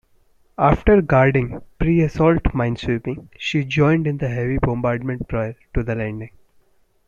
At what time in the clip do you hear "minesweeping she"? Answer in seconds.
2.55-3.63